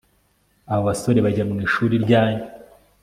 [0.71, 2.43] abo basore bajya mwishuri ryanyu